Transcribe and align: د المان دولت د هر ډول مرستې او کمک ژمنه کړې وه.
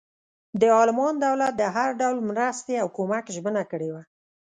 د 0.61 0.63
المان 0.81 1.13
دولت 1.25 1.53
د 1.57 1.63
هر 1.75 1.89
ډول 1.99 2.17
مرستې 2.29 2.73
او 2.83 2.87
کمک 2.97 3.23
ژمنه 3.35 3.63
کړې 3.71 3.89
وه. 3.93 4.03